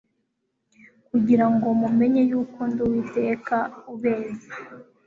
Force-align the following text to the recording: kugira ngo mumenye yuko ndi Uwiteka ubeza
kugira 1.09 1.45
ngo 1.53 1.67
mumenye 1.81 2.21
yuko 2.31 2.59
ndi 2.71 2.81
Uwiteka 2.85 3.57
ubeza 3.93 4.53